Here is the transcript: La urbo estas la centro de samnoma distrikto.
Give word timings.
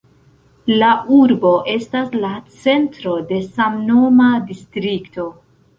La 0.83 0.87
urbo 1.17 1.51
estas 1.75 2.17
la 2.25 2.33
centro 2.57 3.15
de 3.35 3.41
samnoma 3.53 4.33
distrikto. 4.53 5.33